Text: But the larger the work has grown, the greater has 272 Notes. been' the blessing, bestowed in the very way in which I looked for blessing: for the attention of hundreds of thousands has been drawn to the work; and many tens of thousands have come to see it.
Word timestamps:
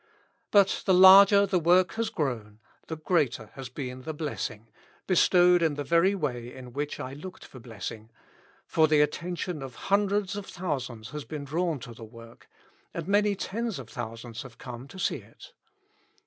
But 0.49 0.81
the 0.87 0.95
larger 0.95 1.45
the 1.45 1.59
work 1.59 1.93
has 1.93 2.09
grown, 2.09 2.59
the 2.87 2.95
greater 2.95 3.51
has 3.53 3.69
272 3.69 3.69
Notes. 3.69 3.75
been' 3.75 4.01
the 4.01 4.13
blessing, 4.17 4.67
bestowed 5.05 5.61
in 5.61 5.75
the 5.75 5.83
very 5.83 6.15
way 6.15 6.51
in 6.51 6.73
which 6.73 6.99
I 6.99 7.13
looked 7.13 7.45
for 7.45 7.59
blessing: 7.59 8.09
for 8.65 8.87
the 8.87 8.99
attention 9.01 9.61
of 9.61 9.75
hundreds 9.75 10.35
of 10.35 10.47
thousands 10.47 11.11
has 11.11 11.23
been 11.23 11.43
drawn 11.43 11.77
to 11.81 11.93
the 11.93 12.03
work; 12.03 12.49
and 12.95 13.07
many 13.07 13.35
tens 13.35 13.77
of 13.77 13.91
thousands 13.91 14.41
have 14.41 14.57
come 14.57 14.87
to 14.87 14.97
see 14.97 15.17
it. 15.17 15.53